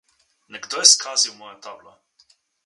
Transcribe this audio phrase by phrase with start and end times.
[0.55, 1.95] Nekdo je skazil mojo tablo.